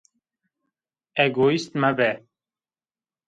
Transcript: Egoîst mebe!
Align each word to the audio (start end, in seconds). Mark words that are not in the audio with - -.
Egoîst 1.23 1.71
mebe! 1.81 2.11